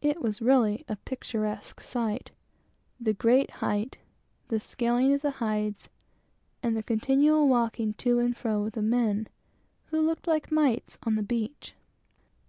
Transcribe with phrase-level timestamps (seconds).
[0.00, 2.32] It was really a picturesque sight:
[2.98, 3.98] the great height;
[4.48, 5.88] the scaling of the hides;
[6.64, 9.28] and the continual walking to and fro of the men,
[9.90, 11.74] who looked like mites, on the beach!